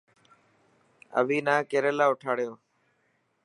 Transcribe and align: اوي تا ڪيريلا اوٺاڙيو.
اوي 1.19 1.37
تا 1.47 1.55
ڪيريلا 1.69 2.05
اوٺاڙيو. 2.09 2.51